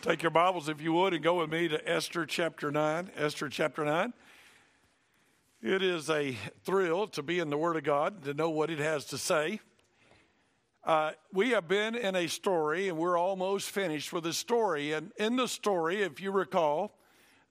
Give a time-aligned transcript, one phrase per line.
[0.00, 3.10] Take your Bibles, if you would, and go with me to Esther chapter 9.
[3.16, 4.12] Esther chapter 9.
[5.60, 8.78] It is a thrill to be in the Word of God, to know what it
[8.78, 9.58] has to say.
[10.84, 14.92] Uh, we have been in a story, and we're almost finished with the story.
[14.92, 16.96] And in the story, if you recall,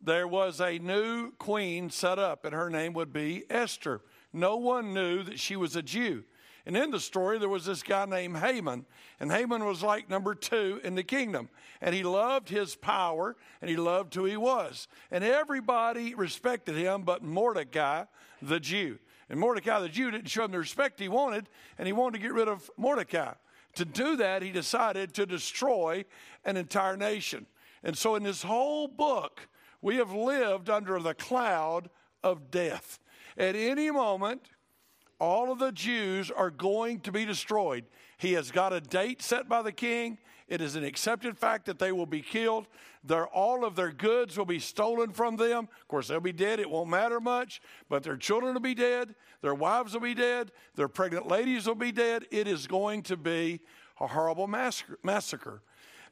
[0.02, 4.00] there was a new queen set up, and her name would be Esther.
[4.32, 6.24] No one knew that she was a Jew.
[6.68, 8.86] And in the story, there was this guy named Haman,
[9.22, 11.48] and Haman was like number two in the kingdom.
[11.80, 14.90] And he loved his power, and he loved who he was.
[15.10, 18.04] And everybody respected him but Mordecai,
[18.42, 19.00] the Jew.
[19.30, 21.48] And Mordecai, the Jew, didn't show him the respect he wanted,
[21.78, 23.32] and he wanted to get rid of Mordecai.
[23.76, 26.04] To do that, he decided to destroy
[26.44, 27.46] an entire nation.
[27.82, 29.48] And so, in this whole book,
[29.82, 31.90] we have lived under the cloud
[32.26, 33.00] of death.
[33.38, 34.42] At any moment,
[35.20, 37.86] all of the Jews are going to be destroyed.
[38.18, 40.18] He has got a date set by the king.
[40.48, 42.68] It is an accepted fact that they will be killed.
[43.04, 45.68] Their, all of their goods will be stolen from them.
[45.82, 46.60] Of course, they'll be dead.
[46.60, 49.16] It won't matter much, but their children will be dead.
[49.42, 50.52] Their wives will be dead.
[50.76, 52.26] Their pregnant ladies will be dead.
[52.32, 53.62] It is going to be
[54.00, 55.62] a horrible massacre.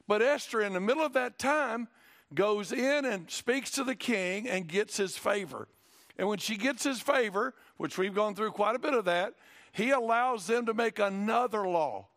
[0.06, 1.88] But Esther, in the middle of that time,
[2.34, 5.68] goes in and speaks to the king and gets his favor.
[6.18, 9.34] And when she gets his favor, which we've gone through quite a bit of that,
[9.72, 12.08] he allows them to make another law.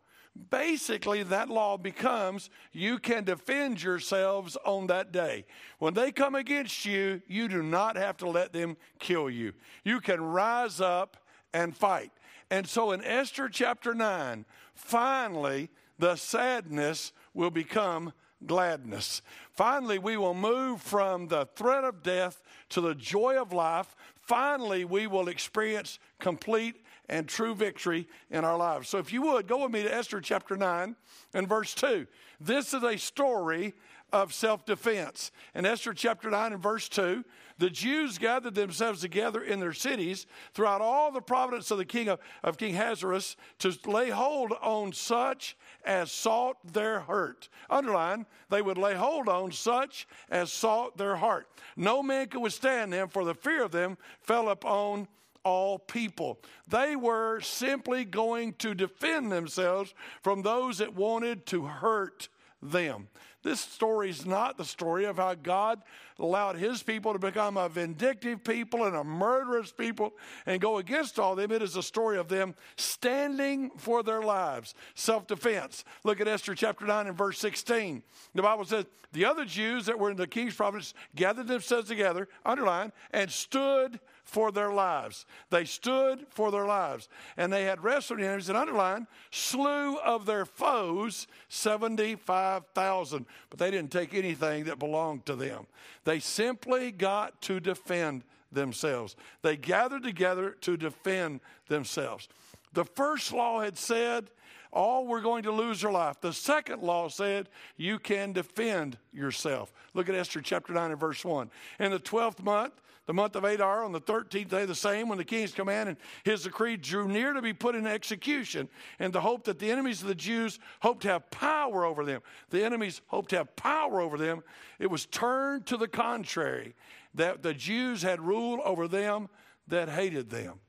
[0.50, 5.44] Basically, that law becomes you can defend yourselves on that day.
[5.78, 9.52] When they come against you, you do not have to let them kill you.
[9.84, 11.16] You can rise up
[11.52, 12.12] and fight.
[12.50, 18.12] And so in Esther chapter 9, finally, the sadness will become
[18.46, 19.20] gladness.
[19.52, 23.94] Finally, we will move from the threat of death to the joy of life.
[24.16, 26.76] Finally, we will experience complete
[27.10, 28.88] and true victory in our lives.
[28.88, 30.96] So, if you would, go with me to Esther chapter 9
[31.34, 32.06] and verse 2.
[32.40, 33.74] This is a story
[34.12, 35.32] of self defense.
[35.54, 37.24] In Esther chapter 9 and verse 2,
[37.58, 42.08] the Jews gathered themselves together in their cities throughout all the province of the king
[42.08, 47.48] of, of King Ahasuerus to lay hold on such as sought their hurt.
[47.68, 51.48] Underline, they would lay hold on such as sought their heart.
[51.76, 55.08] No man could withstand them, for the fear of them fell upon
[55.44, 56.40] all people.
[56.68, 62.28] They were simply going to defend themselves from those that wanted to hurt
[62.62, 63.08] them.
[63.42, 65.80] This story is not the story of how God
[66.18, 70.12] allowed his people to become a vindictive people and a murderous people
[70.44, 71.50] and go against all them.
[71.50, 75.84] It is a story of them standing for their lives, self defense.
[76.04, 78.02] Look at Esther chapter 9 and verse 16.
[78.34, 82.28] The Bible says, The other Jews that were in the king's province gathered themselves together,
[82.44, 85.26] underline, and stood for their lives.
[85.50, 87.08] They stood for their lives.
[87.36, 93.26] And they had wrestled enemies, and underline, slew of their foes 75,000.
[93.50, 95.66] But they didn't take anything that belonged to them.
[96.04, 99.16] They simply got to defend themselves.
[99.42, 102.28] They gathered together to defend themselves.
[102.72, 104.30] The first law had said,
[104.72, 106.20] all were going to lose their life.
[106.20, 109.72] The second law said, you can defend yourself.
[109.94, 111.50] Look at Esther chapter 9 and verse 1.
[111.78, 112.74] In the 12th month,
[113.06, 115.98] the month of Adar, on the 13th day, the same, when the king's command and
[116.22, 118.68] his decree drew near to be put in execution,
[119.00, 122.20] and the hope that the enemies of the Jews hoped to have power over them.
[122.50, 124.44] The enemies hoped to have power over them.
[124.78, 126.76] It was turned to the contrary,
[127.14, 129.28] that the Jews had rule over them
[129.66, 130.60] that hated them.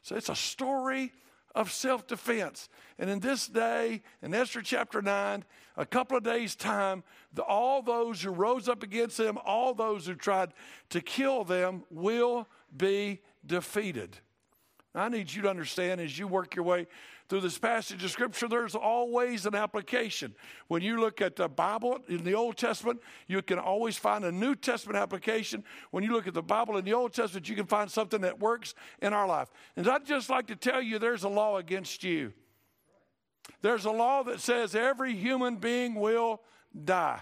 [0.00, 1.12] So it's a story
[1.54, 2.68] of self defense.
[2.98, 5.44] And in this day, in Esther chapter 9,
[5.76, 7.02] a couple of days' time,
[7.32, 10.52] the, all those who rose up against them, all those who tried
[10.90, 12.46] to kill them, will
[12.76, 14.18] be defeated.
[14.94, 16.86] I need you to understand as you work your way
[17.28, 20.34] through this passage of Scripture, there's always an application.
[20.66, 24.32] When you look at the Bible in the Old Testament, you can always find a
[24.32, 25.62] New Testament application.
[25.92, 28.40] When you look at the Bible in the Old Testament, you can find something that
[28.40, 29.48] works in our life.
[29.76, 32.32] And I'd just like to tell you there's a law against you.
[33.62, 36.42] There's a law that says every human being will
[36.84, 37.20] die,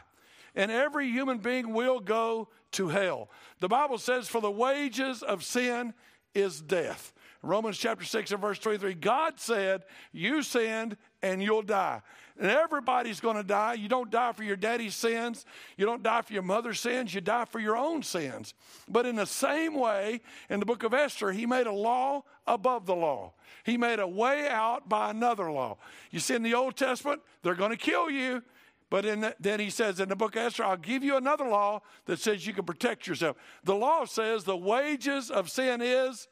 [0.54, 3.28] and every human being will go to hell.
[3.60, 5.92] The Bible says, For the wages of sin
[6.34, 7.12] is death.
[7.42, 9.82] Romans chapter 6 and verse 23, God said,
[10.12, 12.02] You sinned and you'll die.
[12.38, 13.74] And everybody's going to die.
[13.74, 15.44] You don't die for your daddy's sins.
[15.76, 17.14] You don't die for your mother's sins.
[17.14, 18.54] You die for your own sins.
[18.88, 22.86] But in the same way, in the book of Esther, he made a law above
[22.86, 23.34] the law.
[23.64, 25.78] He made a way out by another law.
[26.10, 28.42] You see, in the Old Testament, they're going to kill you.
[28.90, 31.82] But the, then he says in the book of Esther, I'll give you another law
[32.06, 33.36] that says you can protect yourself.
[33.64, 36.28] The law says the wages of sin is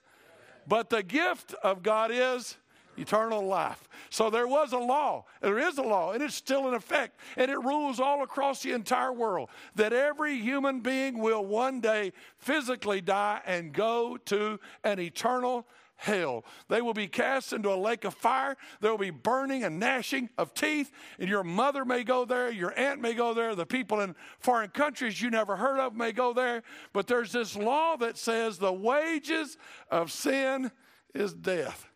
[0.67, 2.57] but the gift of God is
[2.99, 3.89] eternal life.
[4.11, 7.51] So there was a law, there is a law, and it's still in effect, and
[7.51, 13.01] it rules all across the entire world that every human being will one day physically
[13.01, 16.45] die and go to an eternal hell.
[16.69, 18.57] They will be cast into a lake of fire.
[18.81, 20.91] There will be burning and gnashing of teeth.
[21.19, 24.71] And your mother may go there, your aunt may go there, the people in foreign
[24.71, 26.63] countries you never heard of may go there.
[26.93, 29.57] But there's this law that says the wages
[29.91, 30.71] of sin
[31.15, 31.87] is death.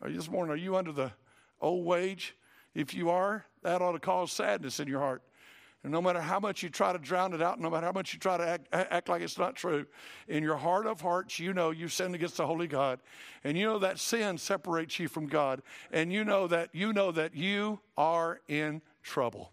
[0.00, 1.12] Are you this morning, are you under the
[1.60, 2.36] old wage?
[2.74, 5.22] If you are, that ought to cause sadness in your heart.
[5.84, 8.12] And no matter how much you try to drown it out, no matter how much
[8.12, 9.86] you try to act, act, like it's not true,
[10.26, 12.98] in your heart of hearts, you know you've sinned against the holy God.
[13.44, 15.62] And you know that sin separates you from God.
[15.92, 19.52] And you know that you know that you are in trouble.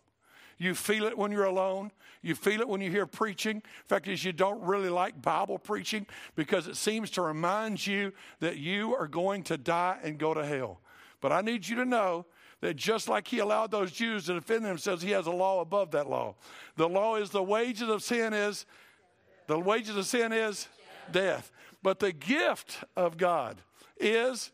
[0.58, 1.92] You feel it when you're alone.
[2.22, 3.58] You feel it when you hear preaching.
[3.58, 8.14] In fact, is you don't really like Bible preaching because it seems to remind you
[8.40, 10.80] that you are going to die and go to hell.
[11.22, 12.26] But I need you to know
[12.62, 15.92] that just like he allowed those Jews to defend themselves, he has a law above
[15.92, 16.36] that law.
[16.78, 18.66] The law is the wages of sin is
[19.48, 20.68] the wages of sin is
[21.12, 21.52] death.
[21.84, 23.62] But the gift of God
[24.00, 24.52] is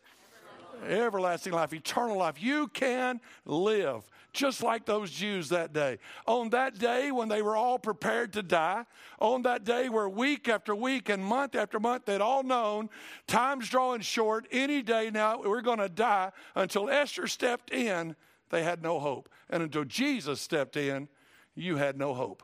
[0.87, 2.41] everlasting life, eternal life.
[2.41, 5.97] You can live just like those Jews that day.
[6.25, 8.85] On that day when they were all prepared to die,
[9.19, 12.89] on that day where week after week and month after month they'd all known
[13.27, 18.15] time's drawing short, any day now we're going to die, until Esther stepped in,
[18.49, 19.29] they had no hope.
[19.49, 21.09] And until Jesus stepped in,
[21.55, 22.43] you had no hope.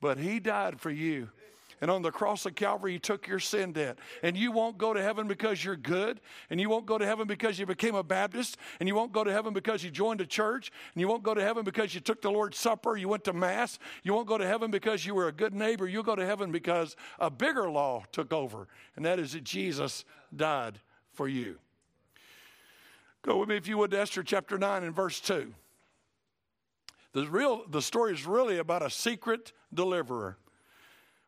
[0.00, 1.28] But he died for you.
[1.80, 3.98] And on the cross of Calvary, you took your sin debt.
[4.22, 6.20] And you won't go to heaven because you're good.
[6.50, 8.58] And you won't go to heaven because you became a Baptist.
[8.80, 10.70] And you won't go to heaven because you joined a church.
[10.94, 12.96] And you won't go to heaven because you took the Lord's Supper.
[12.96, 13.78] You went to Mass.
[14.02, 15.88] You won't go to heaven because you were a good neighbor.
[15.88, 18.68] You'll go to heaven because a bigger law took over.
[18.96, 20.04] And that is that Jesus
[20.36, 20.80] died
[21.14, 21.56] for you.
[23.22, 25.52] Go with me, if you would, to Esther chapter 9 and verse 2.
[27.12, 30.36] The, real, the story is really about a secret deliverer.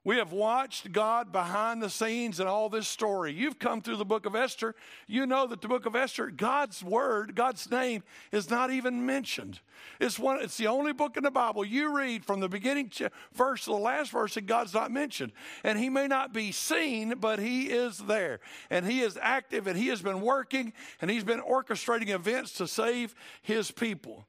[0.05, 3.33] We have watched God behind the scenes in all this story.
[3.33, 4.75] You've come through the book of Esther.
[5.07, 8.03] You know that the book of Esther, God's word, God's name
[8.33, 9.61] is not even mentioned.
[10.01, 12.91] It's one it's the only book in the Bible you read from the beginning
[13.33, 15.31] verse to the last verse and God's not mentioned.
[15.63, 18.41] And he may not be seen, but he is there.
[18.71, 22.67] And he is active and he has been working and he's been orchestrating events to
[22.67, 24.27] save his people.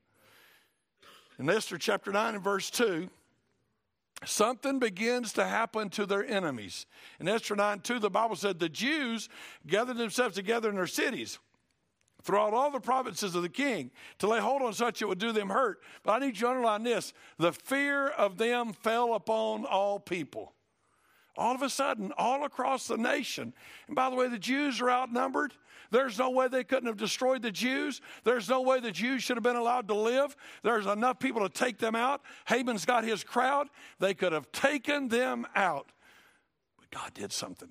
[1.39, 3.09] In Esther chapter 9 and verse 2,
[4.25, 6.85] something begins to happen to their enemies.
[7.19, 9.29] In Esther 9 2, the Bible said the Jews
[9.67, 11.39] gathered themselves together in their cities
[12.23, 15.31] throughout all the provinces of the king to lay hold on such it would do
[15.31, 15.81] them hurt.
[16.03, 20.53] But I need you to underline this the fear of them fell upon all people.
[21.35, 23.53] All of a sudden, all across the nation.
[23.87, 25.53] And by the way, the Jews are outnumbered.
[25.89, 28.01] There's no way they couldn't have destroyed the Jews.
[28.23, 30.35] There's no way the Jews should have been allowed to live.
[30.63, 32.21] There's enough people to take them out.
[32.47, 33.67] Haman's got his crowd.
[33.99, 35.91] They could have taken them out.
[36.79, 37.69] But God did something.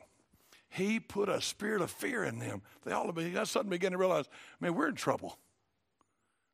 [0.69, 2.63] He put a spirit of fear in them.
[2.85, 4.27] They all of a sudden began to realize,
[4.61, 5.39] man, we're in trouble.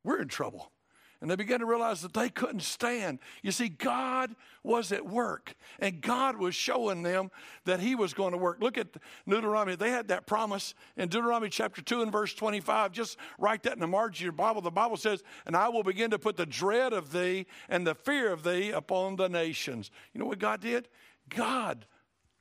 [0.04, 0.72] We're in trouble.
[1.20, 3.18] And they began to realize that they couldn't stand.
[3.42, 7.32] You see, God was at work, and God was showing them
[7.64, 8.58] that He was going to work.
[8.60, 8.86] Look at
[9.26, 9.74] Deuteronomy.
[9.74, 12.92] They had that promise in Deuteronomy chapter 2 and verse 25.
[12.92, 14.60] Just write that in the margin of your Bible.
[14.60, 17.96] The Bible says, And I will begin to put the dread of thee and the
[17.96, 19.90] fear of thee upon the nations.
[20.12, 20.88] You know what God did?
[21.28, 21.84] God,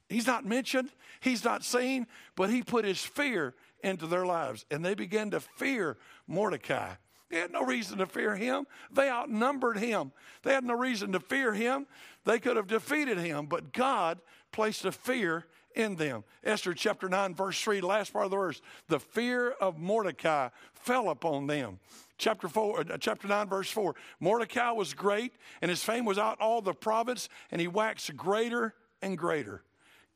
[0.08, 4.86] He's not mentioned, He's not seen, but He put His fear into their lives, and
[4.86, 5.98] they began to fear
[6.28, 6.94] Mordecai.
[7.30, 8.68] They had no reason to fear him.
[8.92, 10.12] They outnumbered him.
[10.44, 11.88] They had no reason to fear him.
[12.24, 14.20] They could have defeated him, but God
[14.52, 16.24] placed a fear in them.
[16.44, 18.62] Esther chapter 9, verse 3, last part of the verse.
[18.88, 21.80] The fear of Mordecai fell upon them.
[22.18, 23.94] Chapter 4, uh, chapter 9, verse 4.
[24.20, 28.74] Mordecai was great, and his fame was out all the province, and he waxed greater
[29.02, 29.62] and greater.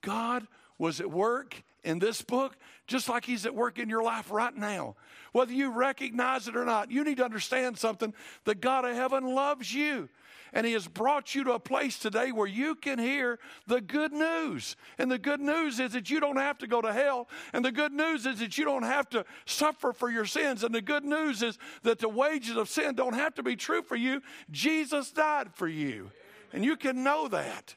[0.02, 0.48] God
[0.80, 2.58] was at work in this book,
[2.88, 4.96] just like He's at work in your life right now.
[5.32, 8.14] Whether you recognize it or not, you need to understand something.
[8.44, 10.10] The God of heaven loves you.
[10.54, 14.12] And He has brought you to a place today where you can hear the good
[14.12, 14.76] news.
[14.98, 17.30] And the good news is that you don't have to go to hell.
[17.54, 20.64] And the good news is that you don't have to suffer for your sins.
[20.64, 23.82] And the good news is that the wages of sin don't have to be true
[23.82, 24.22] for you.
[24.52, 26.12] Jesus died for you.
[26.52, 27.76] And you can know that.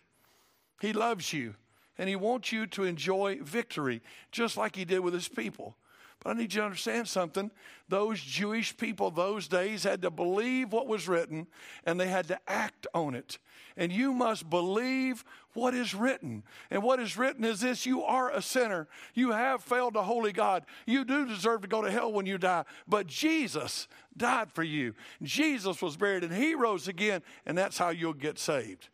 [0.81, 1.55] He loves you
[1.99, 5.77] and He wants you to enjoy victory, just like He did with His people.
[6.25, 7.51] But I need you to understand something.
[7.89, 11.47] Those Jewish people those days had to believe what was written
[11.85, 13.39] and they had to act on it.
[13.77, 16.43] And you must believe what is written.
[16.71, 18.89] And what is written is this you are a sinner.
[19.13, 20.65] You have failed a holy God.
[20.87, 22.65] You do deserve to go to hell when you die.
[22.89, 23.87] But Jesus
[24.17, 24.95] died for you.
[25.23, 28.89] Jesus was buried and he rose again, and that's how you'll get saved.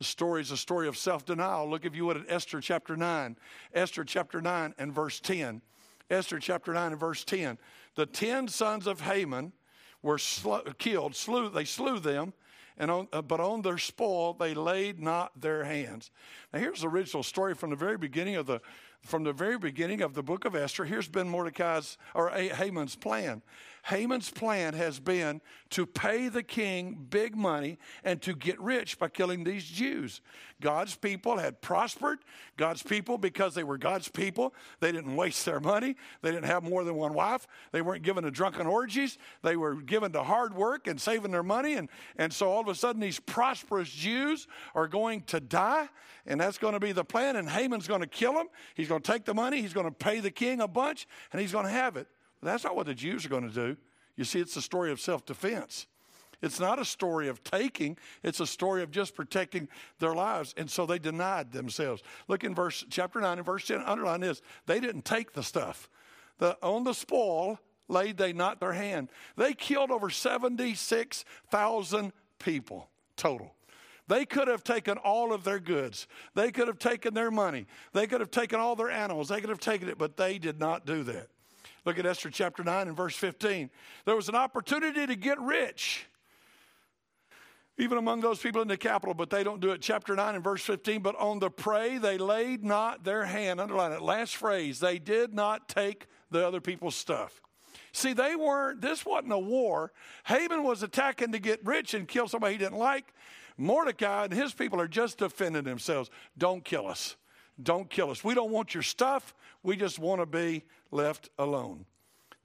[0.00, 1.68] The story is a story of self denial.
[1.68, 3.36] Look, if you would, at Esther chapter 9.
[3.74, 5.60] Esther chapter 9 and verse 10.
[6.08, 7.58] Esther chapter 9 and verse 10.
[7.96, 9.52] The 10 sons of Haman
[10.02, 12.32] were sl- killed, slew, they slew them,
[12.78, 16.10] and on, uh, but on their spoil they laid not their hands.
[16.50, 18.60] Now, here's the original story from the very beginning of the
[19.02, 20.84] from the very beginning of the book of Esther.
[20.84, 23.42] Here's been Mordecai's or Haman's plan.
[23.84, 29.08] Haman's plan has been to pay the king big money and to get rich by
[29.08, 30.20] killing these Jews.
[30.60, 32.18] God's people had prospered.
[32.56, 35.96] God's people, because they were God's people, they didn't waste their money.
[36.22, 37.46] They didn't have more than one wife.
[37.72, 39.16] They weren't given to drunken orgies.
[39.42, 41.74] They were given to hard work and saving their money.
[41.74, 45.88] And, and so all of a sudden, these prosperous Jews are going to die.
[46.26, 47.36] And that's going to be the plan.
[47.36, 48.48] And Haman's going to kill them.
[48.74, 49.62] He's going to take the money.
[49.62, 51.08] He's going to pay the king a bunch.
[51.32, 52.08] And he's going to have it.
[52.42, 53.76] That's not what the Jews are going to do.
[54.16, 55.86] You see, it's a story of self defense.
[56.42, 59.68] It's not a story of taking, it's a story of just protecting
[59.98, 60.54] their lives.
[60.56, 62.02] And so they denied themselves.
[62.28, 64.40] Look in verse chapter 9 and verse 10, underline this.
[64.66, 65.90] They didn't take the stuff.
[66.38, 69.10] The, on the spoil laid they not their hand.
[69.36, 73.54] They killed over 76,000 people total.
[74.08, 76.08] They could have taken all of their goods.
[76.34, 77.66] They could have taken their money.
[77.92, 79.28] They could have taken all their animals.
[79.28, 81.28] They could have taken it, but they did not do that.
[81.84, 83.70] Look at Esther chapter 9 and verse 15.
[84.04, 86.06] There was an opportunity to get rich,
[87.78, 89.80] even among those people in the capital, but they don't do it.
[89.80, 91.00] Chapter 9 and verse 15.
[91.00, 93.60] But on the prey, they laid not their hand.
[93.60, 94.02] Underline it.
[94.02, 94.80] Last phrase.
[94.80, 97.40] They did not take the other people's stuff.
[97.92, 99.92] See, they weren't, this wasn't a war.
[100.24, 103.12] Haman was attacking to get rich and kill somebody he didn't like.
[103.56, 106.10] Mordecai and his people are just defending themselves.
[106.38, 107.16] Don't kill us.
[107.62, 108.24] Don't kill us.
[108.24, 109.34] We don't want your stuff.
[109.62, 111.84] We just want to be left alone.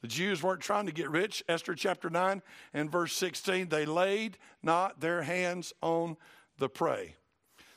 [0.02, 1.44] The Jews weren't trying to get rich.
[1.48, 2.42] Esther chapter 9
[2.74, 6.18] and verse 16, they laid not their hands on
[6.60, 7.16] the prey.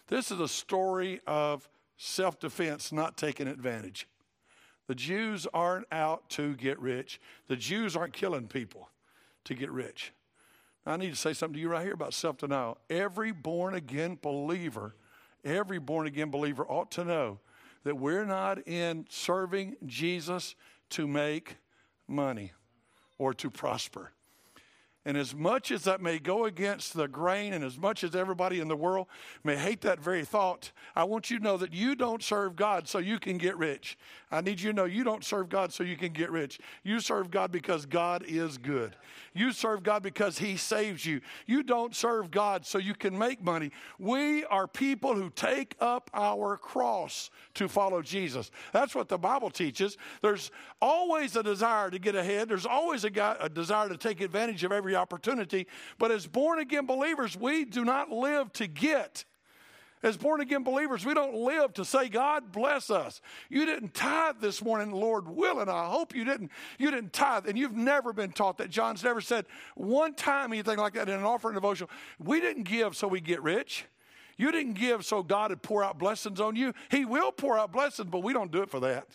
[0.09, 4.09] This is a story of self defense, not taking advantage.
[4.89, 8.89] The Jews aren't out to get rich, the Jews aren't killing people
[9.45, 10.13] to get rich.
[10.87, 12.79] I need to say something to you right here about self denial.
[12.89, 14.95] Every born again believer,
[15.45, 17.39] every born again believer ought to know
[17.85, 20.55] that we're not in serving Jesus
[20.91, 21.57] to make
[22.07, 22.53] money
[23.19, 24.13] or to prosper.
[25.09, 28.61] And as much as that may go against the grain, and as much as everybody
[28.61, 29.07] in the world
[29.43, 32.87] may hate that very thought, I want you to know that you don't serve God
[32.87, 33.97] so you can get rich.
[34.31, 36.61] I need you to know you don't serve God so you can get rich.
[36.83, 38.97] You serve God because God is good.
[39.33, 41.23] You serve God because He saves you.
[41.47, 43.71] You don't serve God so you can make money.
[43.99, 48.51] We are people who take up our cross to follow Jesus.
[48.75, 49.97] That's what the Bible teaches.
[50.21, 50.51] There's
[50.83, 54.73] always a desire to get ahead, there's always a, a desire to take advantage of
[54.73, 55.67] every opportunity.
[55.99, 59.25] But as born again believers, we do not live to get.
[60.03, 63.21] As born again believers, we don't live to say, God bless us.
[63.49, 65.69] You didn't tithe this morning, Lord willing.
[65.69, 66.53] I hope you didn't.
[66.79, 68.71] You didn't tithe, and you've never been taught that.
[68.71, 71.91] John's never said one time anything like that in an offering devotional.
[72.21, 73.87] We didn't give so we get rich.
[74.37, 76.73] You didn't give so God would pour out blessings on you.
[76.93, 79.09] He will pour out blessings, but we don't do it for that.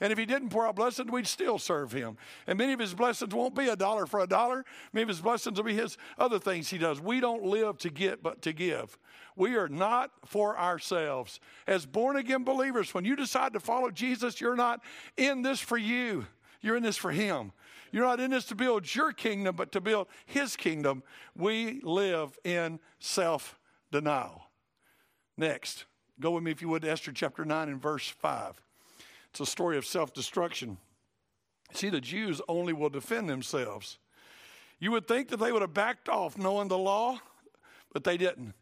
[0.00, 2.16] And if he didn't pour out blessings, we'd still serve him.
[2.46, 4.64] And many of his blessings won't be a dollar for a dollar.
[4.92, 7.00] Many of his blessings will be his other things he does.
[7.00, 8.96] We don't live to get, but to give.
[9.34, 11.40] We are not for ourselves.
[11.66, 14.80] As born again believers, when you decide to follow Jesus, you're not
[15.16, 16.26] in this for you,
[16.60, 17.52] you're in this for him.
[17.90, 21.02] You're not in this to build your kingdom, but to build his kingdom.
[21.34, 23.58] We live in self
[23.90, 24.42] denial.
[25.38, 25.86] Next,
[26.20, 28.60] go with me, if you would, to Esther chapter 9 and verse 5.
[29.38, 30.78] It's a story of self destruction.
[31.72, 33.98] See, the Jews only will defend themselves.
[34.80, 37.20] You would think that they would have backed off knowing the law,
[37.92, 38.54] but they didn't.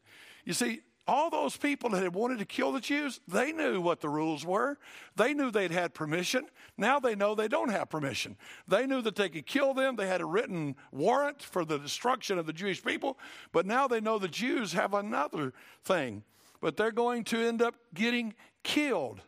[0.44, 4.02] You see, all those people that had wanted to kill the Jews, they knew what
[4.02, 4.76] the rules were.
[5.14, 6.44] They knew they'd had permission.
[6.76, 8.36] Now they know they don't have permission.
[8.68, 9.96] They knew that they could kill them.
[9.96, 13.18] They had a written warrant for the destruction of the Jewish people.
[13.50, 16.22] But now they know the Jews have another thing.
[16.60, 19.22] But they're going to end up getting killed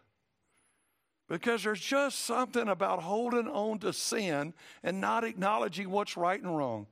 [1.29, 6.57] because there's just something about holding on to sin and not acknowledging what's right and
[6.57, 6.87] wrong.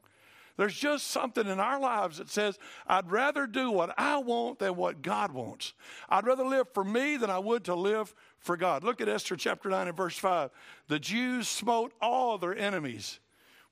[0.57, 4.77] There's just something in our lives that says, I'd rather do what I want than
[4.77, 5.75] what God wants.
[6.09, 8.83] I'd rather live for me than I would to live for God.
[8.83, 10.51] Look at Esther chapter 9 and verse 5.
[10.89, 13.21] The Jews smote all their enemies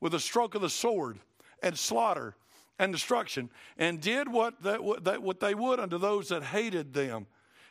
[0.01, 1.19] with a stroke of the sword
[1.63, 2.37] and slaughter
[2.79, 7.27] and destruction, and did what, that, what they would unto those that hated them.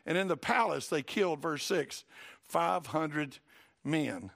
[0.06, 2.06] And in the palace they killed, verse 6,
[2.54, 3.40] 500
[3.84, 4.30] men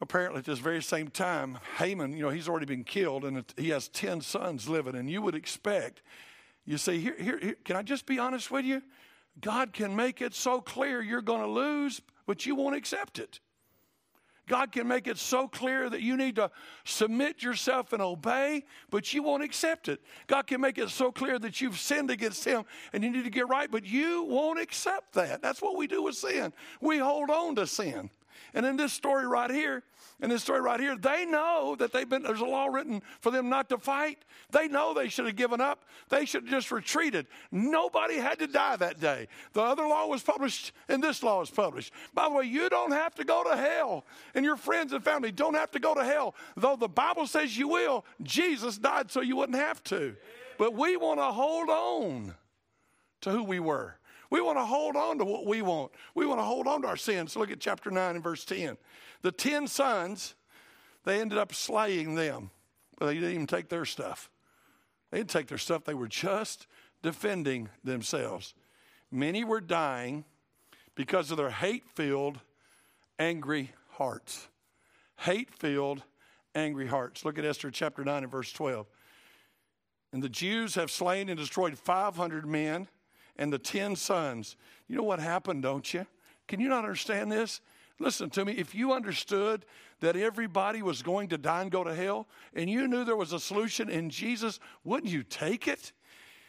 [0.00, 3.70] apparently at this very same time, Haman, you know, he's already been killed and he
[3.70, 4.94] has 10 sons living.
[4.94, 6.02] And you would expect,
[6.66, 8.82] you see, here, here, here can I just be honest with you?
[9.40, 13.40] God can make it so clear you're going to lose, but you won't accept it.
[14.46, 16.50] God can make it so clear that you need to
[16.84, 20.02] submit yourself and obey, but you won't accept it.
[20.26, 23.30] God can make it so clear that you've sinned against Him and you need to
[23.30, 25.40] get right, but you won't accept that.
[25.40, 26.52] That's what we do with sin.
[26.80, 28.10] We hold on to sin.
[28.52, 29.82] And in this story right here,
[30.20, 33.30] in this story right here, they know that they've been, there's a law written for
[33.30, 34.24] them not to fight.
[34.50, 35.84] They know they should have given up.
[36.08, 37.26] They should have just retreated.
[37.50, 39.28] Nobody had to die that day.
[39.52, 41.92] The other law was published, and this law was published.
[42.14, 45.32] By the way, you don't have to go to hell, and your friends and family
[45.32, 46.34] don't have to go to hell.
[46.56, 50.16] Though the Bible says you will, Jesus died so you wouldn't have to.
[50.58, 52.34] But we want to hold on
[53.22, 53.96] to who we were.
[54.34, 55.92] We want to hold on to what we want.
[56.16, 57.36] We want to hold on to our sins.
[57.36, 58.76] Look at chapter 9 and verse 10.
[59.22, 60.34] The 10 sons,
[61.04, 62.50] they ended up slaying them.
[62.98, 64.32] But they didn't even take their stuff.
[65.12, 66.66] They didn't take their stuff, they were just
[67.00, 68.54] defending themselves.
[69.08, 70.24] Many were dying
[70.96, 72.40] because of their hate filled,
[73.20, 74.48] angry hearts.
[75.20, 76.02] Hate filled,
[76.56, 77.24] angry hearts.
[77.24, 78.88] Look at Esther chapter 9 and verse 12.
[80.12, 82.88] And the Jews have slain and destroyed 500 men
[83.36, 84.56] and the 10 sons.
[84.88, 86.06] You know what happened, don't you?
[86.46, 87.60] Can you not understand this?
[87.98, 88.52] Listen to me.
[88.52, 89.64] If you understood
[90.00, 93.32] that everybody was going to die and go to hell, and you knew there was
[93.32, 95.92] a solution in Jesus, wouldn't you take it?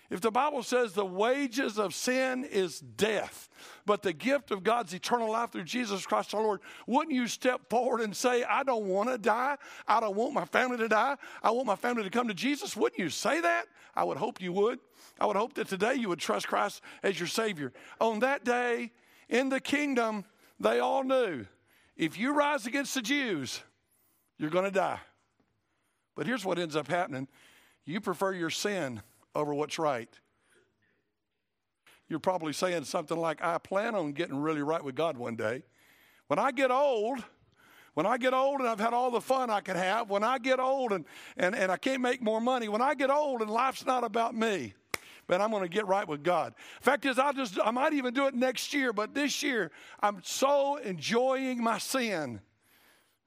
[0.09, 3.49] If the Bible says the wages of sin is death,
[3.85, 7.69] but the gift of God's eternal life through Jesus Christ our Lord, wouldn't you step
[7.69, 9.57] forward and say, I don't want to die.
[9.87, 11.15] I don't want my family to die.
[11.41, 12.77] I want my family to come to Jesus?
[12.77, 13.65] Wouldn't you say that?
[13.95, 14.79] I would hope you would.
[15.19, 17.73] I would hope that today you would trust Christ as your Savior.
[17.99, 18.91] On that day
[19.27, 20.25] in the kingdom,
[20.59, 21.45] they all knew
[21.97, 23.61] if you rise against the Jews,
[24.37, 24.99] you're going to die.
[26.15, 27.27] But here's what ends up happening
[27.85, 29.01] you prefer your sin
[29.35, 30.09] over what's right.
[32.07, 35.63] You're probably saying something like, I plan on getting really right with God one day.
[36.27, 37.23] When I get old,
[37.95, 40.37] when I get old and I've had all the fun I could have, when I
[40.37, 41.05] get old and,
[41.37, 44.35] and, and I can't make more money, when I get old and life's not about
[44.35, 44.73] me,
[45.27, 46.53] but I'm going to get right with God.
[46.81, 50.21] Fact is, I just I might even do it next year, but this year I'm
[50.23, 52.39] so enjoying my sin,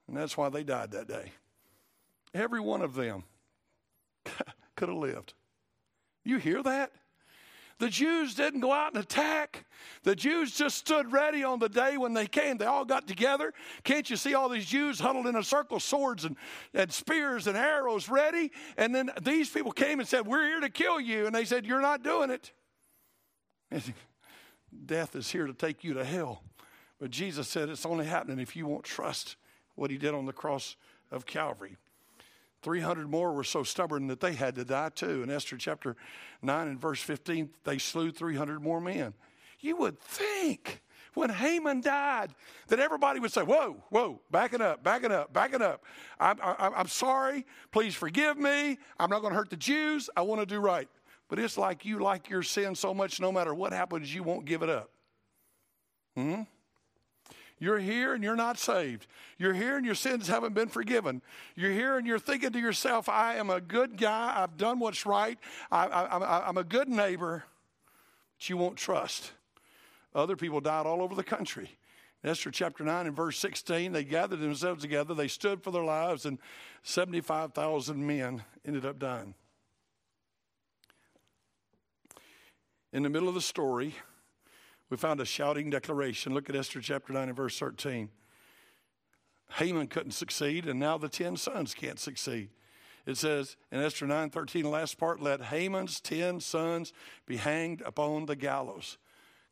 [0.07, 1.33] and that's why they died that day.
[2.33, 3.23] Every one of them
[4.75, 5.33] could have lived.
[6.29, 6.91] You hear that?
[7.79, 9.65] The Jews didn't go out and attack.
[10.03, 12.57] The Jews just stood ready on the day when they came.
[12.57, 13.53] They all got together.
[13.83, 16.35] Can't you see all these Jews huddled in a circle, swords and,
[16.73, 18.51] and spears and arrows ready?
[18.77, 21.25] And then these people came and said, We're here to kill you.
[21.25, 22.51] And they said, You're not doing it.
[24.85, 26.43] Death is here to take you to hell.
[26.99, 29.37] But Jesus said it's only happening if you won't trust
[29.75, 30.75] what he did on the cross
[31.11, 31.77] of Calvary.
[32.61, 35.23] 300 more were so stubborn that they had to die too.
[35.23, 35.95] In Esther chapter
[36.41, 39.13] 9 and verse 15, they slew 300 more men.
[39.59, 40.81] You would think
[41.13, 42.33] when Haman died
[42.67, 45.83] that everybody would say, Whoa, whoa, backing up, backing up, backing up.
[46.19, 47.45] I'm, I'm, I'm sorry.
[47.71, 48.77] Please forgive me.
[48.99, 50.09] I'm not going to hurt the Jews.
[50.15, 50.87] I want to do right.
[51.29, 54.45] But it's like you like your sin so much, no matter what happens, you won't
[54.45, 54.89] give it up.
[56.15, 56.41] Hmm?
[57.59, 59.05] You're here and you're not saved.
[59.37, 61.21] You're here and your sins haven't been forgiven.
[61.55, 64.33] You're here and you're thinking to yourself, I am a good guy.
[64.37, 65.37] I've done what's right.
[65.69, 67.43] I, am a good neighbor.
[68.37, 69.33] But you won't trust.
[70.15, 71.77] Other people died all over the country.
[72.23, 75.13] Esther chapter 9 and verse 16, they gathered themselves together.
[75.13, 76.37] They stood for their lives, and
[76.83, 79.35] 75,000 men ended up dying.
[82.91, 83.95] In the middle of the story,
[84.89, 86.33] we found a shouting declaration.
[86.33, 88.09] Look at Esther chapter 9 and verse 13.
[89.53, 92.49] Haman couldn't succeed, and now the 10 sons can't succeed.
[93.05, 96.93] It says in Esther 9 13, the last part, let Haman's 10 sons
[97.25, 98.97] be hanged upon the gallows.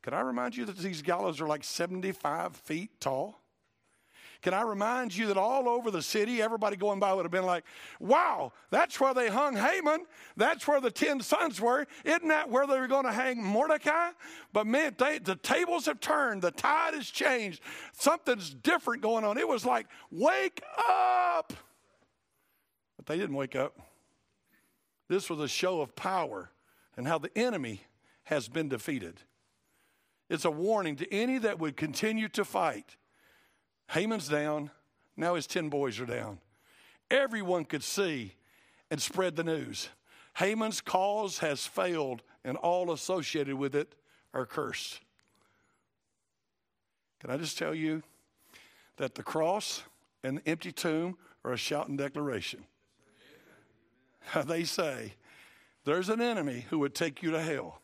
[0.04, 3.42] Can I remind you that these gallows are like 75 feet tall?
[4.42, 7.46] Can I remind you that all over the city, everybody going by would have been
[7.46, 7.64] like,
[8.00, 10.06] wow, that's where they hung Haman.
[10.36, 11.86] That's where the 10 sons were.
[12.06, 14.12] Isn't that where they were going to hang Mordecai?
[14.54, 16.42] But man, they, the tables have turned.
[16.42, 17.62] The tide has changed.
[17.94, 19.38] Something's different going on.
[19.38, 21.54] It was like, wake up.
[22.98, 23.78] But they didn't wake up.
[25.08, 26.52] This was a show of power
[26.96, 27.82] and how the enemy
[28.24, 29.22] has been defeated.
[30.30, 32.98] It's a warning to any that would continue to fight.
[33.90, 34.72] Haman's down.
[35.16, 36.40] Now his 10 boys are down.
[37.10, 38.36] Everyone could see
[38.92, 39.90] and spread the news.
[40.38, 43.96] Haman's cause has failed, and all associated with it
[44.34, 45.00] are cursed.
[47.20, 48.04] Can I just tell you
[48.98, 49.84] that the cross
[50.24, 52.64] and the empty tomb are a shouting declaration?
[54.46, 55.14] They say,
[55.86, 57.82] There's an enemy who would take you to hell.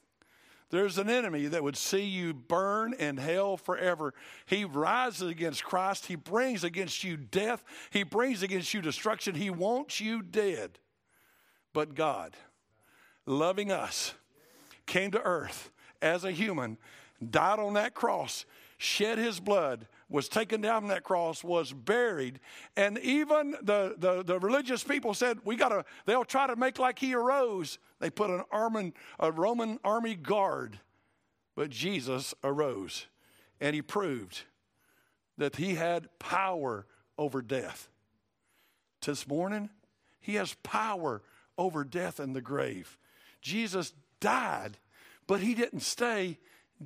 [0.74, 4.12] There's an enemy that would see you burn in hell forever.
[4.48, 6.08] He rises against Christ.
[6.08, 7.64] He brings against you death.
[7.92, 9.36] He brings against you destruction.
[9.36, 10.80] He wants you dead.
[11.74, 12.36] But God,
[13.28, 14.16] loving us,
[14.88, 15.70] came to earth
[16.02, 16.80] as a human,
[17.24, 18.44] died on that cross,
[18.80, 22.40] shed his blood, was taken down from that cross, was buried,
[22.78, 27.00] and even the, the, the religious people said, We gotta, they'll try to make like
[27.00, 27.80] he arose.
[28.00, 30.80] They put an army, a Roman army guard,
[31.56, 33.08] but Jesus arose,
[33.60, 34.44] and he proved
[35.40, 36.86] that he had power
[37.18, 37.90] over death.
[39.04, 39.72] This morning,
[40.22, 41.24] he has power
[41.58, 43.00] over death and the grave.
[43.42, 44.78] Jesus died,
[45.26, 46.38] but he didn't stay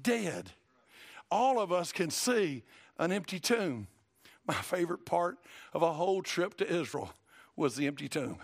[0.01, 0.51] dead.
[1.29, 2.63] All of us can see
[2.99, 3.87] an empty tomb.
[4.47, 5.37] My favorite part
[5.73, 7.13] of a whole trip to Israel
[7.55, 8.37] was the empty tomb.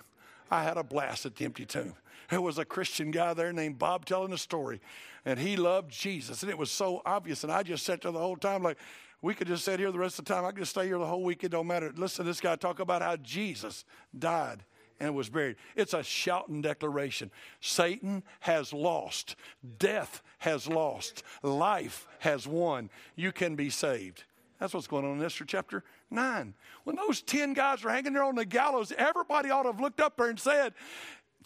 [0.51, 1.93] I had a blast at the empty tomb.
[2.29, 4.81] There was a Christian guy there named Bob telling a story,
[5.25, 7.43] and he loved Jesus, and it was so obvious.
[7.43, 8.77] And I just sat there the whole time like,
[9.21, 10.43] we could just sit here the rest of the time.
[10.43, 11.45] I could just stay here the whole week.
[11.45, 11.93] It don't matter.
[11.95, 13.85] Listen to this guy talk about how Jesus
[14.17, 14.65] died
[14.99, 15.55] and was buried.
[15.77, 17.31] It's a shouting declaration.
[17.61, 19.37] Satan has lost.
[19.79, 21.23] Death has lost.
[21.41, 22.89] Life has won.
[23.15, 24.25] You can be saved.
[24.63, 26.53] That's what's going on in Esther chapter 9.
[26.85, 29.99] When those 10 guys were hanging there on the gallows, everybody ought to have looked
[29.99, 30.73] up there and said,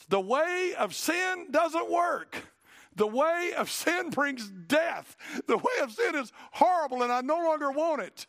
[0.08, 2.48] The way of sin doesn't work.
[2.96, 5.18] The way of sin brings death.
[5.48, 8.28] The way of sin is horrible, and I no longer want it.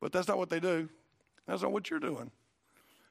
[0.00, 0.88] But that's not what they do.
[1.48, 2.30] That's not what you're doing.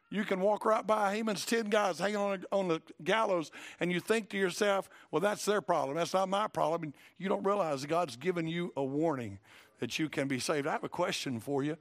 [0.09, 3.99] You can walk right by Haman's 10 guys hanging on, on the gallows, and you
[3.99, 5.97] think to yourself, well, that's their problem.
[5.97, 6.83] That's not my problem.
[6.83, 9.39] And you don't realize God's given you a warning
[9.79, 10.67] that you can be saved.
[10.67, 11.77] I have a question for you.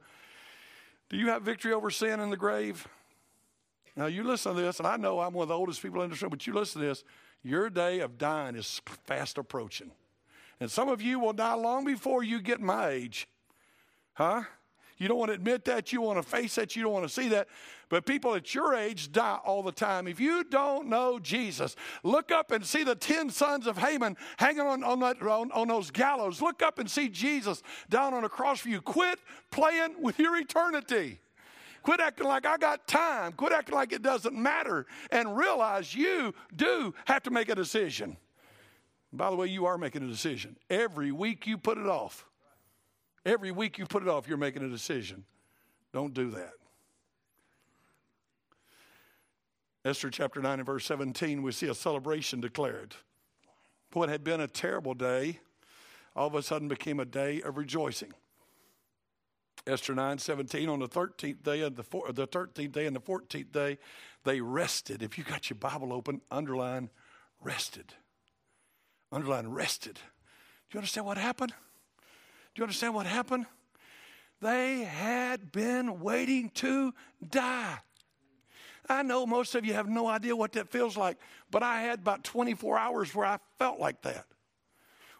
[1.09, 2.87] Do you have victory over sin in the grave?
[3.95, 6.09] Now, you listen to this, and I know I'm one of the oldest people in
[6.09, 7.03] this room, but you listen to this.
[7.43, 9.91] Your day of dying is fast approaching.
[10.59, 13.27] And some of you will die long before you get my age.
[14.13, 14.43] Huh?
[14.97, 15.91] You don't want to admit that.
[15.91, 16.75] You want to face that.
[16.75, 17.47] You don't want to see that.
[17.89, 20.07] But people at your age die all the time.
[20.07, 24.61] If you don't know Jesus, look up and see the 10 sons of Haman hanging
[24.61, 26.41] on, on, that, on, on those gallows.
[26.41, 28.81] Look up and see Jesus down on a cross for you.
[28.81, 29.19] Quit
[29.51, 31.19] playing with your eternity.
[31.83, 33.33] Quit acting like I got time.
[33.33, 34.87] Quit acting like it doesn't matter.
[35.11, 38.17] And realize you do have to make a decision.
[39.13, 40.57] By the way, you are making a decision.
[40.69, 42.25] Every week you put it off.
[43.25, 45.23] Every week you put it off, you're making a decision.
[45.91, 46.53] Don't do that.
[49.83, 52.95] Esther chapter 9 and verse 17, we see a celebration declared.
[53.93, 55.39] What had been a terrible day,
[56.15, 58.13] all of a sudden became a day of rejoicing.
[59.67, 63.51] Esther 9 17, on the 13th day the, four, the 13th day and the 14th
[63.51, 63.77] day,
[64.23, 65.01] they rested.
[65.01, 66.89] If you got your Bible open, underline
[67.41, 67.93] rested.
[69.11, 69.95] Underline rested.
[69.95, 70.01] Do
[70.73, 71.53] you understand what happened?
[72.55, 73.45] Do you understand what happened?
[74.41, 76.93] They had been waiting to
[77.27, 77.79] die.
[78.87, 81.17] I know most of you have no idea what that feels like,
[81.51, 84.25] but I had about 24 hours where I felt like that.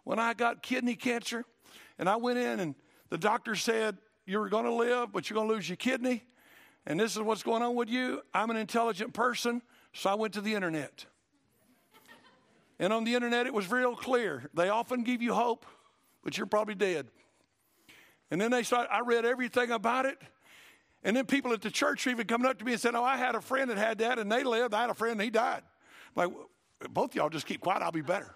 [0.03, 1.43] When I got kidney cancer,
[1.97, 2.75] and I went in, and
[3.09, 6.23] the doctor said, You're going to live, but you're going to lose your kidney.
[6.85, 8.21] And this is what's going on with you.
[8.33, 9.61] I'm an intelligent person,
[9.93, 11.05] so I went to the internet.
[12.77, 14.49] And on the internet, it was real clear.
[14.53, 15.65] They often give you hope,
[16.23, 17.07] but you're probably dead.
[18.31, 20.17] And then they started, I read everything about it.
[21.03, 23.17] And then people at the church even coming up to me and said, Oh, I
[23.17, 24.73] had a friend that had that and they lived.
[24.73, 25.61] I had a friend and he died.
[26.15, 26.33] I'm like,
[26.89, 28.35] both y'all just keep quiet, I'll be better.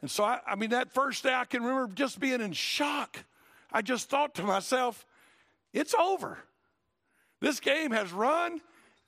[0.00, 3.24] and so, I, I mean, that first day I can remember just being in shock.
[3.72, 5.06] I just thought to myself,
[5.72, 6.38] it's over.
[7.40, 8.60] This game has run,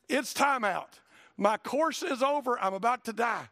[0.09, 0.99] it's time out.
[1.37, 3.49] My course is over, I'm about to die.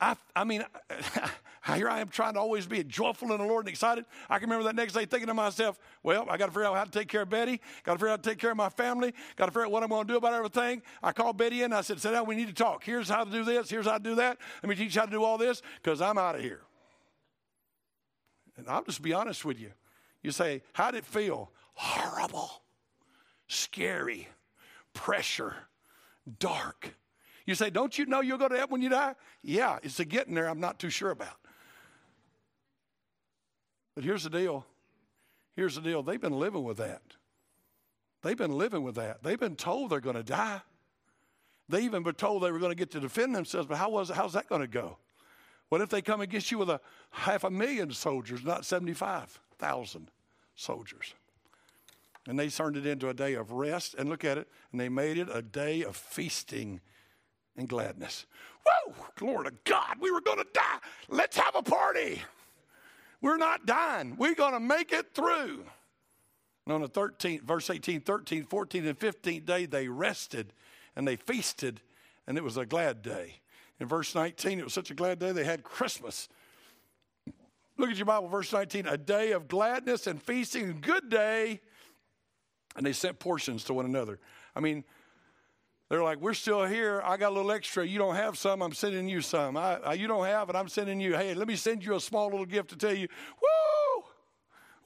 [0.00, 0.64] I, I mean,
[1.74, 4.04] here I am trying to always be joyful in the Lord and excited.
[4.30, 6.76] I can remember that next day thinking to myself, well, I got to figure out
[6.76, 8.56] how to take care of Betty, got to figure out how to take care of
[8.56, 10.82] my family, got to figure out what I'm going to do about everything.
[11.02, 11.72] I called Betty in.
[11.72, 12.84] I said, sit down, we need to talk.
[12.84, 14.38] Here's how to do this, here's how to do that.
[14.62, 16.60] Let me teach you how to do all this because I'm out of here.
[18.56, 19.70] And I'll just be honest with you.
[20.22, 21.50] You say, how did it feel?
[21.74, 22.50] Horrible,
[23.46, 24.28] scary,
[24.94, 25.54] pressure,
[26.38, 26.94] dark.
[27.48, 29.14] You say, Don't you know you'll go to heaven when you die?
[29.42, 31.38] Yeah, it's a getting there I'm not too sure about.
[33.94, 34.66] But here's the deal.
[35.56, 36.02] Here's the deal.
[36.02, 37.00] They've been living with that.
[38.22, 39.22] They've been living with that.
[39.22, 40.60] They've been told they're going to die.
[41.70, 44.10] They even were told they were going to get to defend themselves, but how was
[44.10, 44.98] how's that going to go?
[45.70, 50.10] What if they come against you with a half a million soldiers, not 75,000
[50.54, 51.14] soldiers?
[52.26, 54.90] And they turned it into a day of rest, and look at it, and they
[54.90, 56.82] made it a day of feasting
[57.58, 58.24] and gladness.
[58.64, 60.78] Whoa, glory to God, we were going to die.
[61.08, 62.22] Let's have a party.
[63.20, 64.16] We're not dying.
[64.16, 65.64] We're going to make it through.
[66.64, 70.52] And on the 13th, verse 18, 13, 14, and 15th day, they rested
[70.94, 71.80] and they feasted,
[72.26, 73.40] and it was a glad day.
[73.80, 76.28] In verse 19, it was such a glad day, they had Christmas.
[77.76, 81.60] Look at your Bible, verse 19, a day of gladness and feasting, good day.
[82.76, 84.18] And they sent portions to one another.
[84.54, 84.84] I mean,
[85.88, 87.00] they're like, we're still here.
[87.02, 87.86] I got a little extra.
[87.86, 88.60] You don't have some.
[88.60, 89.56] I'm sending you some.
[89.56, 90.56] I, I, you don't have it.
[90.56, 91.14] I'm sending you.
[91.14, 93.08] Hey, let me send you a small little gift to tell you,
[93.40, 94.04] woo,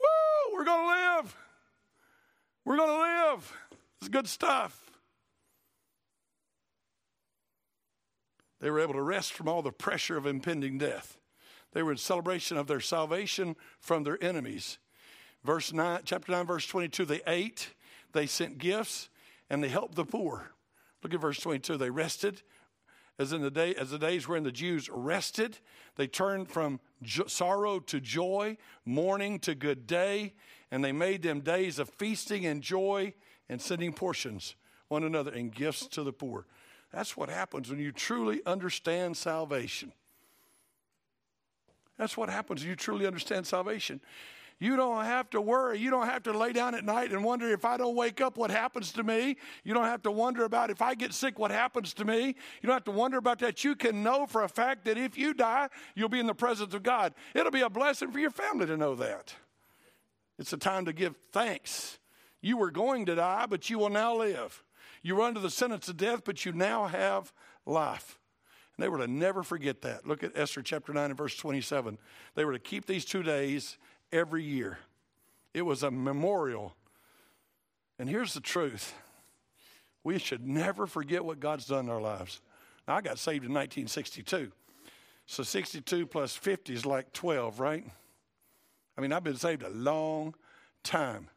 [0.00, 1.36] woo, we're going to live.
[2.64, 3.52] We're going to live.
[4.00, 4.78] It's good stuff.
[8.60, 11.18] They were able to rest from all the pressure of impending death.
[11.72, 14.78] They were in celebration of their salvation from their enemies.
[15.42, 17.74] Verse 9, chapter 9, verse 22, they ate,
[18.12, 19.08] they sent gifts,
[19.50, 20.52] and they helped the poor.
[21.02, 21.76] Look at verse 22.
[21.76, 22.42] They rested
[23.18, 25.58] as in the day as the days wherein the Jews rested.
[25.96, 30.34] They turned from jo- sorrow to joy, mourning to good day,
[30.70, 33.14] and they made them days of feasting and joy
[33.48, 34.54] and sending portions
[34.88, 36.46] one another and gifts to the poor.
[36.92, 39.92] That's what happens when you truly understand salvation.
[41.98, 44.00] That's what happens when you truly understand salvation.
[44.62, 45.80] You don't have to worry.
[45.80, 48.36] You don't have to lay down at night and wonder if I don't wake up,
[48.36, 49.36] what happens to me.
[49.64, 52.26] You don't have to wonder about if I get sick, what happens to me.
[52.26, 53.64] You don't have to wonder about that.
[53.64, 56.74] You can know for a fact that if you die, you'll be in the presence
[56.74, 57.12] of God.
[57.34, 59.34] It'll be a blessing for your family to know that.
[60.38, 61.98] It's a time to give thanks.
[62.40, 64.62] You were going to die, but you will now live.
[65.02, 67.32] You were under the sentence of death, but you now have
[67.66, 68.16] life.
[68.76, 70.06] And they were to never forget that.
[70.06, 71.98] Look at Esther chapter 9 and verse 27.
[72.36, 73.76] They were to keep these two days
[74.12, 74.78] every year.
[75.54, 76.74] It was a memorial.
[77.98, 78.94] And here's the truth
[80.04, 82.40] we should never forget what God's done in our lives.
[82.88, 84.50] Now, I got saved in 1962.
[85.26, 87.84] So 62 plus 50 is like 12, right?
[88.96, 90.34] I mean, I've been saved a long
[90.82, 91.28] time.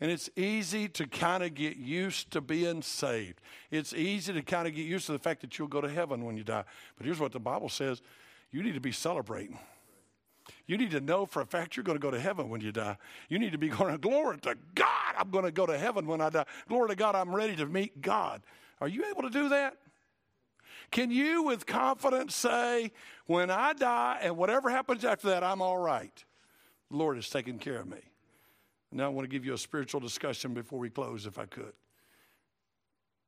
[0.00, 3.40] And it's easy to kind of get used to being saved.
[3.70, 6.24] It's easy to kind of get used to the fact that you'll go to heaven
[6.24, 6.64] when you die.
[6.96, 8.02] But here's what the Bible says
[8.50, 9.58] you need to be celebrating.
[10.66, 12.72] You need to know for a fact you're going to go to heaven when you
[12.72, 12.96] die.
[13.28, 16.20] You need to be going, Glory to God, I'm going to go to heaven when
[16.20, 16.46] I die.
[16.68, 18.42] Glory to God, I'm ready to meet God.
[18.80, 19.76] Are you able to do that?
[20.90, 22.92] Can you, with confidence, say,
[23.26, 26.24] When I die and whatever happens after that, I'm all right?
[26.90, 28.00] The Lord is taking care of me.
[28.90, 31.72] Now, I want to give you a spiritual discussion before we close, if I could.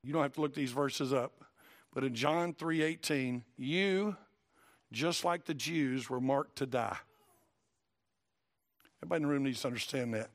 [0.03, 1.45] You don't have to look these verses up,
[1.93, 4.17] but in John 3:18, you,
[4.93, 6.99] just like the Jews, were marked to die.
[9.03, 10.31] Everybody in the room needs to understand that.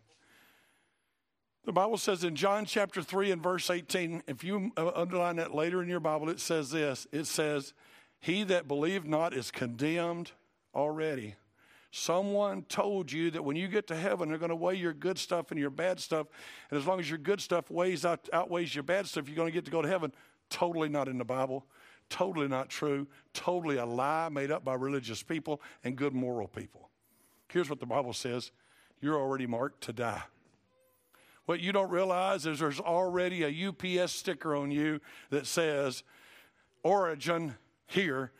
[1.63, 5.53] The Bible says in John chapter 3 and verse 18, if you uh, underline that
[5.53, 7.73] later in your Bible, it says this it says,
[8.19, 10.31] He that believed not is condemned
[10.73, 11.35] already.
[11.91, 15.19] Someone told you that when you get to heaven, they're going to weigh your good
[15.19, 16.27] stuff and your bad stuff.
[16.69, 19.49] And as long as your good stuff weighs out, outweighs your bad stuff, you're going
[19.49, 20.13] to get to go to heaven.
[20.49, 21.65] Totally not in the Bible.
[22.09, 23.07] Totally not true.
[23.33, 26.89] Totally a lie made up by religious people and good moral people.
[27.51, 28.51] Here's what the Bible says
[29.01, 30.23] you're already marked to die.
[31.45, 36.03] What you don't realize is there's already a UPS sticker on you that says,
[36.83, 37.55] Origin
[37.87, 38.31] here,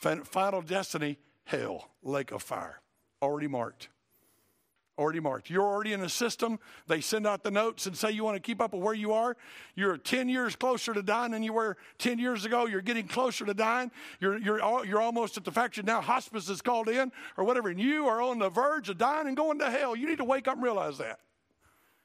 [0.00, 2.80] Final Destiny, Hell, Lake of Fire.
[3.20, 3.88] Already marked
[4.98, 5.48] already marked.
[5.48, 6.58] You're already in the system.
[6.86, 9.12] They send out the notes and say you want to keep up with where you
[9.12, 9.36] are.
[9.74, 12.66] You're 10 years closer to dying than you were 10 years ago.
[12.66, 13.90] You're getting closer to dying.
[14.20, 17.68] You're, you're, you're almost at the fact that now hospice is called in or whatever,
[17.68, 19.94] and you are on the verge of dying and going to hell.
[19.94, 21.20] You need to wake up and realize that.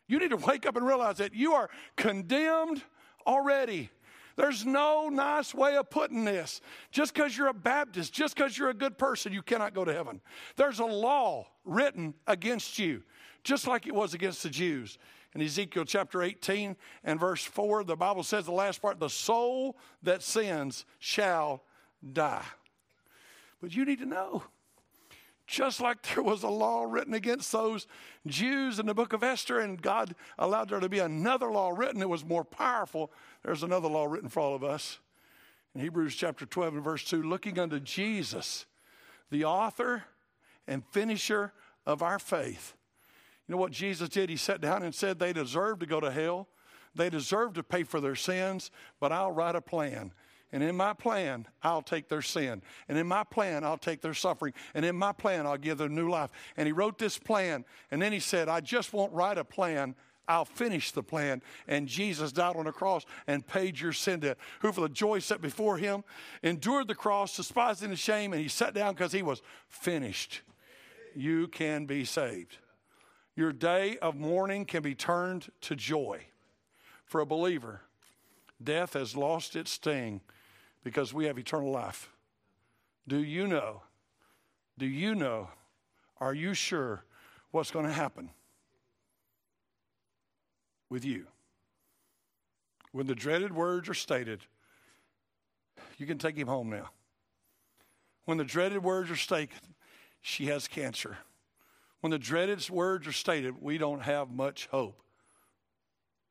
[0.08, 2.84] You need to wake up and realize that you are condemned
[3.26, 3.90] already.
[4.36, 6.62] There's no nice way of putting this.
[6.92, 9.94] Just because you're a Baptist, just because you're a good person, you cannot go to
[9.94, 10.22] heaven.
[10.56, 13.04] There's a law written against you,
[13.44, 14.98] just like it was against the Jews.
[15.36, 19.78] In Ezekiel chapter 18 and verse 4, the Bible says the last part the soul
[20.04, 21.64] that sins shall
[22.12, 22.46] die.
[23.62, 24.44] But you need to know
[25.54, 27.88] just like there was a law written against those
[28.26, 32.00] Jews in the book of Esther, and God allowed there to be another law written
[32.00, 33.12] that was more powerful,
[33.44, 35.00] there's another law written for all of us.
[35.76, 38.66] In Hebrews chapter 12 and verse 2, looking unto Jesus,
[39.32, 40.04] the author
[40.68, 41.54] and finisher
[41.86, 42.76] of our faith.
[43.48, 44.30] You know what Jesus did?
[44.30, 46.48] He sat down and said they deserve to go to hell.
[46.96, 50.14] They deserve to pay for their sins, but I'll write a plan.
[50.54, 52.62] And in my plan, I'll take their sin.
[52.88, 54.54] And in my plan, I'll take their suffering.
[54.76, 56.30] And in my plan, I'll give them new life.
[56.56, 57.66] And he wrote this plan.
[57.90, 59.96] And then he said, I just won't write a plan.
[60.28, 61.42] I'll finish the plan.
[61.68, 64.38] And Jesus died on the cross and paid your sin debt.
[64.60, 66.04] Who, for the joy set before him,
[66.44, 70.42] endured the cross, despising the shame, and he sat down because he was finished.
[71.16, 72.58] You can be saved.
[73.36, 76.28] Your day of mourning can be turned to joy.
[77.06, 77.82] For a believer,
[78.64, 80.22] death has lost its sting
[80.84, 82.10] because we have eternal life.
[83.08, 83.82] Do you know?
[84.78, 85.50] Do you know?
[86.20, 87.04] Are you sure
[87.52, 88.30] what's going to happen
[90.90, 91.28] with you?
[92.92, 94.42] When the dreaded words are stated,
[95.98, 96.90] you can take him home now.
[98.26, 99.60] When the dreaded words are stated,
[100.22, 101.18] she has cancer.
[102.02, 105.02] When the dreaded words are stated, we don't have much hope.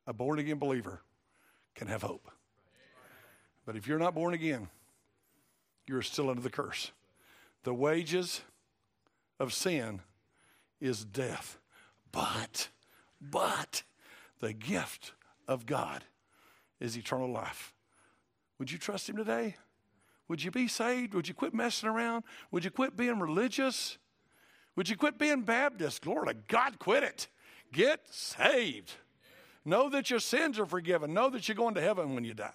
[0.07, 1.01] A born again believer
[1.75, 2.29] can have hope.
[3.65, 4.67] But if you're not born again,
[5.87, 6.91] you're still under the curse.
[7.63, 8.41] The wages
[9.39, 10.01] of sin
[10.81, 11.57] is death.
[12.11, 12.69] But,
[13.21, 13.83] but,
[14.39, 15.13] the gift
[15.47, 16.03] of God
[16.79, 17.73] is eternal life.
[18.59, 19.55] Would you trust Him today?
[20.27, 21.13] Would you be saved?
[21.13, 22.23] Would you quit messing around?
[22.51, 23.97] Would you quit being religious?
[24.75, 26.01] Would you quit being Baptist?
[26.01, 27.27] Glory to God, quit it.
[27.71, 28.93] Get saved.
[29.65, 31.13] Know that your sins are forgiven.
[31.13, 32.51] Know that you're going to heaven when you die.